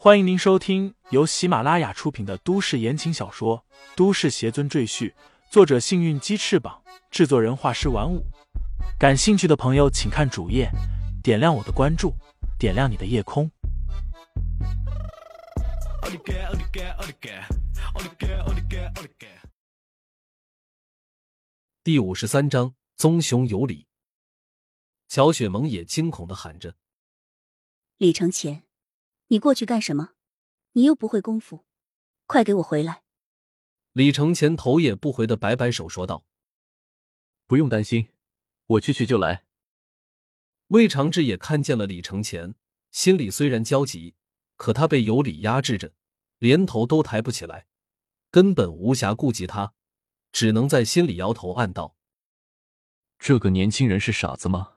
[0.00, 3.64] 欢迎您收听由喜马拉雅出品的都市言情小说
[3.96, 5.10] 《都市邪尊赘婿》，
[5.50, 8.24] 作者：幸运鸡翅膀，制作人：画师玩五。
[8.96, 10.70] 感兴趣的朋友，请看主页，
[11.20, 12.14] 点亮我的关注，
[12.60, 13.50] 点亮你的夜空。
[21.82, 23.88] 第五十三章：棕熊有礼。
[25.08, 26.76] 乔雪萌也惊恐的喊着
[27.98, 28.62] ：“李承前，
[29.28, 30.10] 你过去干什么？
[30.72, 31.64] 你又不会功夫，
[32.26, 33.02] 快给我回来！”
[33.92, 36.24] 李承前头也不回的摆摆手说道
[37.46, 38.08] ：“不用担心，
[38.66, 39.44] 我去去就来。”
[40.68, 42.54] 魏长志也看见了李承前，
[42.90, 44.14] 心里虽然焦急，
[44.56, 45.92] 可他被有理压制着，
[46.38, 47.66] 连头都抬不起来，
[48.30, 49.74] 根本无暇顾及他，
[50.30, 51.96] 只能在心里摇头暗道
[53.18, 54.76] ：“这个年轻人是傻子吗？”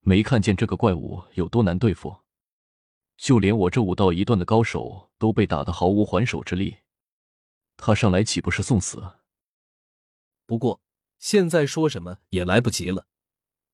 [0.00, 2.22] 没看见这个怪物有多难对付，
[3.16, 6.78] 就连我这武道一段的高手都被打得毫无还手之力，
[7.76, 9.16] 他上来岂不是送死？
[10.44, 10.80] 不过
[11.18, 13.06] 现在说什么也来不及了，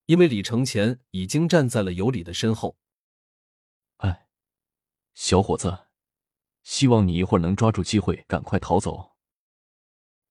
[0.07, 2.77] 因为李承前已经站在了尤里的身后。
[3.99, 4.29] 哎，
[5.15, 5.87] 小伙子，
[6.63, 9.13] 希望你一会儿能抓住机会赶快逃走。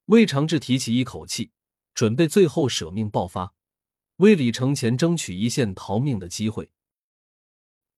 [0.06, 1.52] 魏长志提起一口气，
[1.94, 3.54] 准备最后舍命爆发。
[4.18, 6.72] 为李承前争取一线逃命的机会，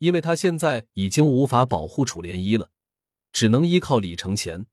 [0.04, 2.72] 因为他现在已经无法保护楚莲衣了，
[3.32, 4.66] 只能依靠李承前。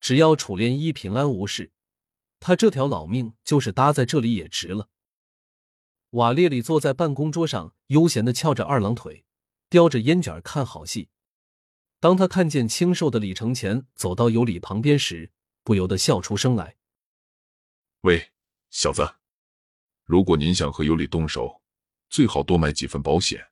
[0.00, 1.72] 只要楚莲衣平安无事，
[2.38, 4.88] 他这条老命就是搭在这里也值了。
[6.12, 9.26] 瓦列里坐在办公桌上，悠闲的翘着二郎腿，
[9.68, 11.10] 叼着烟卷看好戏。
[11.98, 15.30] 当他看见清瘦的李承前走到尤里旁边时，
[15.62, 16.76] 不由得笑出声来
[18.00, 18.30] ：“喂，
[18.70, 19.16] 小子。”
[20.08, 21.60] 如果您想和尤里动手，
[22.08, 23.46] 最好多买几份保险，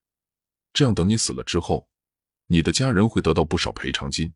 [0.78, 1.88] 这样等你死了之后，
[2.46, 4.32] 你的家人会得到不少赔偿金。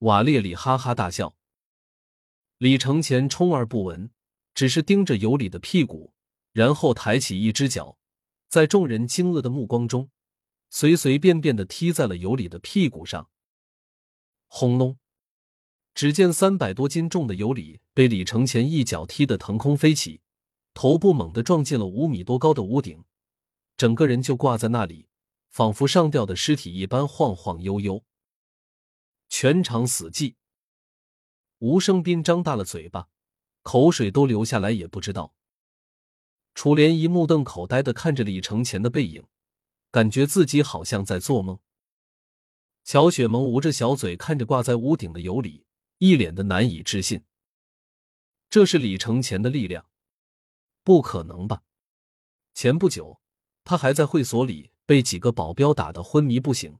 [0.00, 1.34] 瓦列里哈哈大笑。
[2.58, 4.10] 李承前充耳不闻，
[4.54, 6.12] 只是盯着尤里的屁股，
[6.52, 7.96] 然后抬起一只脚，
[8.50, 10.10] 在众人惊愕的目光中，
[10.68, 13.30] 随随便便的踢在了尤里的屁股上。
[14.46, 14.98] 轰隆！
[15.94, 20.20] 只见三百多斤重的尤里被李承前一脚踢得腾空飞起。
[20.74, 23.02] 头部猛地撞进了五米多高的屋顶，
[23.78, 25.08] 整个人就挂在那里，
[25.54, 28.04] 仿佛上吊的尸体一般晃晃悠悠。
[29.28, 30.34] 全场死寂。
[31.58, 33.08] 吴生斌张大了嘴巴，
[33.62, 35.32] 口水都流下来也不知道。
[36.56, 39.28] 楚莲一目瞪口呆的看着李承前的背影，
[39.92, 41.60] 感觉自己好像在做梦。
[42.82, 45.64] 乔雪萌捂着小嘴看着挂在屋顶的尤里，
[45.98, 47.22] 一脸的难以置信。
[48.50, 49.86] 这是李承前的力量。
[50.82, 51.62] 不可能吧？
[52.54, 53.20] 前不久
[53.62, 56.78] 他还在会所里被几个保镖打得昏迷不醒，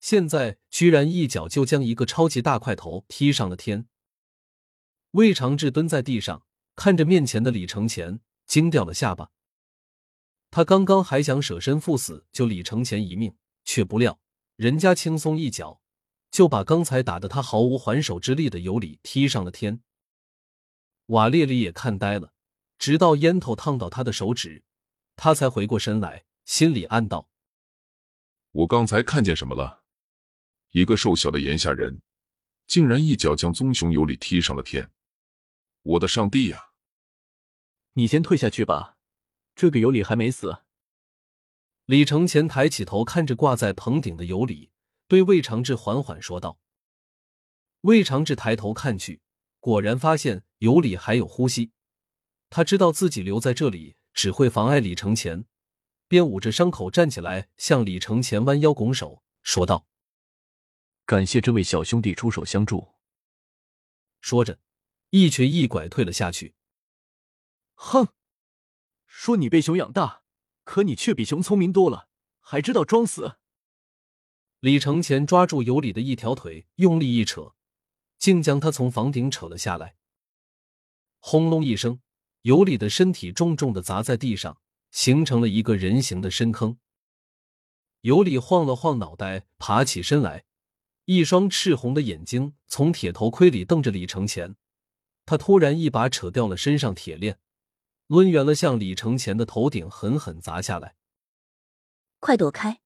[0.00, 3.86] 现在居然一脚就将一个超级大块头踢上了天。
[5.12, 9.30] 魏长志蹲在地上看着面前的李承前，惊掉了下巴。
[10.50, 14.20] 他刚刚还想舍身赴死救李承前一命，却不料
[14.56, 15.80] 人家轻松一脚
[16.30, 19.80] 就把刚才打得他毫无还手之力的尤里踢上了天。
[21.06, 22.32] 瓦列里也看呆了。
[22.78, 24.62] 直到烟头烫到他的手指，
[25.16, 27.28] 他才回过神来，心里暗道
[28.52, 29.82] ：“我刚才看见什么了？
[30.70, 32.00] 一个瘦小的炎下人，
[32.68, 34.92] 竟然一脚将棕熊尤里踢上了天！
[35.82, 36.70] 我的上帝呀！”
[37.94, 38.96] 你先退下去吧，
[39.56, 40.62] 这个尤里还没死。
[41.86, 44.70] 李承前抬起头，看着挂在棚顶的尤里，
[45.08, 46.60] 对魏长志缓缓说道。
[47.80, 49.20] 魏长志抬头看去，
[49.58, 51.72] 果然发现尤里还有呼吸。
[52.50, 55.44] 他知道自己留在这里只会妨碍李承前，
[56.08, 59.86] 便捂着伤口站起来，向李承前弯腰拱手说道
[61.04, 62.94] ：“感谢这位小兄弟出手相助。”
[64.20, 64.58] 说着，
[65.10, 66.54] 一瘸一拐退了下去。
[67.74, 68.08] 哼，
[69.06, 70.22] 说你被熊养大，
[70.64, 72.08] 可你却比熊聪明多了，
[72.40, 73.38] 还知道装死。
[74.60, 77.54] 李承前抓住尤里的一条腿，用力一扯，
[78.18, 79.96] 竟将他从房顶扯了下来。
[81.18, 82.00] 轰隆一声。
[82.42, 84.60] 尤里的身体重重的砸在地上，
[84.96, 86.78] 形成了一个人形的深坑。
[88.00, 90.46] 尤里晃了晃脑袋，爬起身来，
[91.04, 94.56] 一双赤红的眼睛从铁头盔里瞪着李承前。
[95.26, 97.38] 他突然一把扯掉了身上铁链，
[98.06, 100.96] 抡圆了向李承前的头顶狠狠砸下来。
[102.18, 102.80] 快躲开！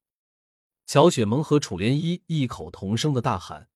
[0.85, 3.69] 乔雪萌和楚涟漪异口同声的大喊。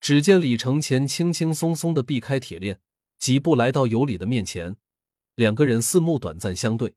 [0.00, 2.80] 只见李承前轻轻松松的避开铁链。
[3.18, 4.78] 几步来到尤里的面前，
[5.34, 6.94] 两个人四目短暂相对，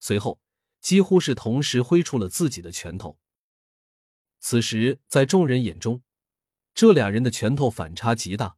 [0.00, 0.40] 随后
[0.80, 3.18] 几乎是同时挥出了自己的拳头。
[4.40, 6.02] 此时在众人眼中，
[6.74, 8.56] 这俩人的拳头反差极大，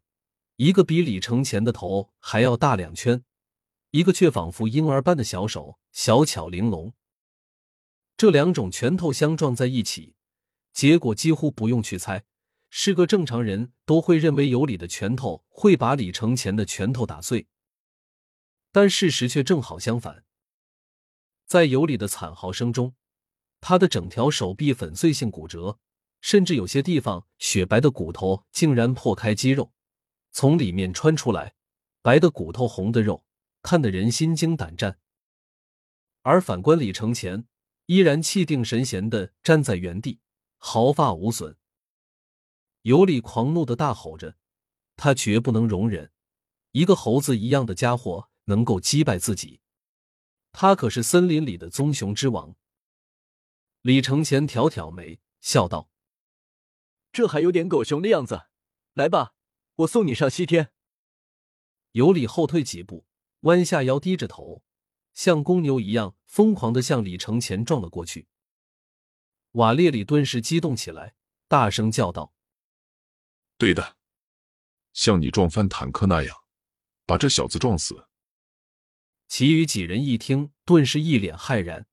[0.57, 3.25] 一个比李承前的头还要大两圈，
[3.91, 6.95] 一个却仿佛婴儿般的小手，小巧玲珑。
[8.17, 10.15] 这两种拳头相撞在一起，
[10.73, 12.25] 结果几乎不用去猜，
[12.71, 17.49] 是个正常人都会认为有理的拳头会把李承前的拳头打碎。
[18.71, 20.25] 但事实却正好相反，
[21.47, 22.95] 在尤里的惨嚎声中，
[23.61, 25.79] 他的整条手臂粉碎性骨折，
[26.21, 29.73] 甚至有些地方雪白的骨头竟然破开肌肉，
[30.31, 31.55] 从里面穿出来，
[32.01, 33.25] 白的骨头，红的肉，
[33.63, 34.99] 看得人心惊胆战。
[36.23, 37.47] 而反观李承前。
[37.87, 40.21] 依然气定神闲的站在原地，
[40.57, 41.59] 毫发无损。
[42.83, 44.37] 尤里狂怒的大吼着
[44.97, 46.13] ：“他绝不能容忍
[46.71, 49.61] 一个猴子一样的家伙能够击败自己！
[50.53, 52.55] 他可是森林里的棕熊之王。”
[53.83, 55.91] 李承前挑挑眉，笑道
[57.11, 58.47] ：“这还有点狗熊的样子。
[58.95, 59.35] 来吧，
[59.77, 60.73] 我送你上西天。”
[61.93, 63.07] 尤里后退几步，
[63.41, 64.63] 弯下腰，低着头。
[65.15, 68.29] 像公牛一样疯狂的向李承前撞了过去，
[69.53, 71.15] 瓦列里顿时激动起来，
[71.49, 72.33] 大声叫道
[73.59, 73.99] ：“对的，
[74.95, 76.45] 像你撞翻坦克那样，
[77.05, 78.07] 把这小子撞死！”
[79.33, 81.87] 其余几人一听，顿时一脸骇然。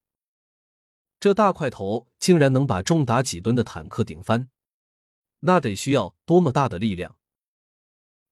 [1.21, 4.50] 这大块头竟然能把重达几吨的坦克顶翻，
[5.39, 7.15] 那得需要多么大的力量？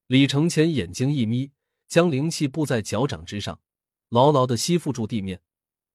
[0.07, 1.53] 李承前眼睛一眯，
[1.87, 3.61] 将灵气布在脚掌之上。
[4.09, 5.41] 牢牢的吸附住地面，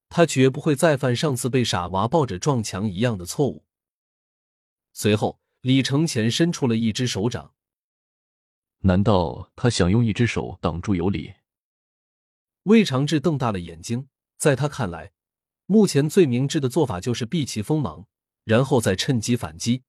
[0.09, 3.67] 他绝不会再犯上次被傻娃抱着撞墙一样的错误。
[4.95, 7.53] 随后，李承前伸出了一只手掌。
[8.79, 11.35] 难道他想用一只手挡住有理？
[12.65, 15.13] 魏长志瞪大了眼睛，在他看来，
[15.67, 18.07] 目前最明智的做法就是避其锋芒，
[18.45, 19.83] 然后再趁机反击。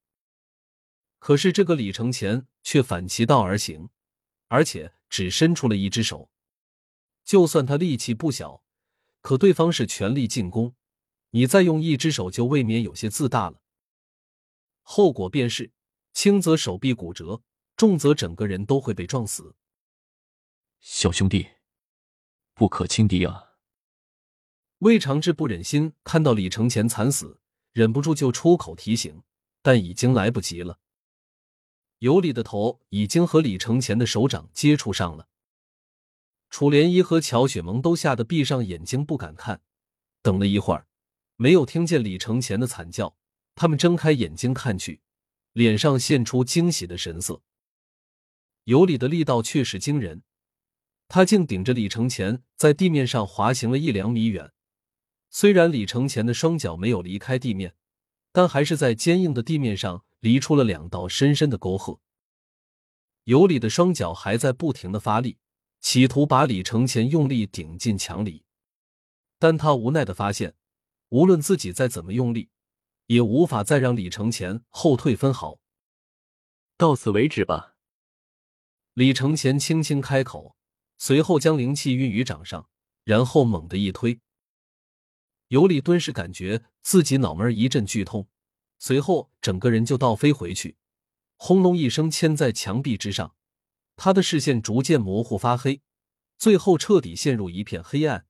[1.19, 3.89] 可是这个李承前却反其道而行，
[4.47, 6.29] 而且只伸出了一只手。
[7.23, 8.63] 就算他力气不小，
[9.21, 10.75] 可对方是全力进攻，
[11.29, 13.61] 你再用一只手就未免有些自大了。
[14.81, 15.71] 后果便是，
[16.11, 17.41] 轻则手臂骨折，
[17.77, 19.55] 重则整个人都会被撞死。
[20.81, 21.47] 小兄弟，
[22.53, 23.53] 不可轻敌啊！
[24.79, 27.39] 魏长志不忍心看到李承前惨死，
[27.71, 29.23] 忍不住就出口提醒，
[29.61, 30.79] 但已经来不及了。
[31.99, 35.27] 尤里的头已经和李承前的手掌接触上了。
[36.49, 39.61] 楚莲衣和乔雪萌都吓得闭上眼睛不敢看，
[40.21, 40.85] 等了一会儿，
[41.37, 43.17] 没有听见李承前的惨叫。
[43.55, 45.01] 他们睁开眼睛看去，
[45.53, 47.41] 脸上现出惊喜的神色。
[48.65, 50.23] 尤里的力道确实惊人，
[51.07, 54.51] 他竟顶着李承前在地面上滑行了一两米远。
[55.29, 57.75] 虽然李承前的双脚没有离开地面，
[58.31, 61.99] 但还是在坚硬的地面上离出了两道深深的沟壑。
[63.23, 65.37] 尤里的双脚还在不停的发力。
[65.79, 68.45] 企图把李承前用力顶进墙里，
[69.37, 70.55] 但他无奈的发现，
[71.09, 72.49] 无论自己再怎么用力，
[73.07, 75.59] 也无法再让李承前后退分毫。
[76.77, 77.75] 到此为止吧。
[78.93, 80.55] 李承前轻轻开口，
[81.05, 82.69] 随后将灵气运于掌上，
[83.03, 84.21] 然后猛地一推。
[85.49, 88.29] 尤里顿时感觉自己脑门一阵剧痛，
[88.79, 90.77] 随后整个人就倒飞回去，
[91.35, 93.35] 轰隆一声嵌在墙壁之上。
[93.97, 95.81] 他的视线逐渐模糊发黑，
[96.37, 98.25] 最后彻底陷入一片黑暗。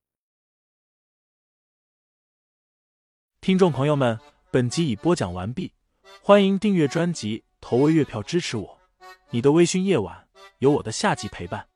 [3.40, 4.18] 听众朋友们，
[4.50, 5.74] 本集已播讲完毕，
[6.20, 8.80] 欢迎订阅专辑，投喂月票支持我。
[9.30, 10.28] 你的微醺夜晚，
[10.58, 11.68] 有我的下集陪伴。